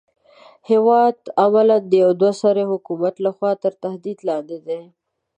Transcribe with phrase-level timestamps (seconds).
[0.69, 4.81] هېواد عملاً د يوه دوه سري حکومت لخوا تر تهدید لاندې دی.